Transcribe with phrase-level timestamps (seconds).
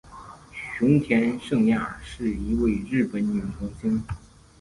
[0.79, 4.03] 熊田圣亚是一位日本女童星。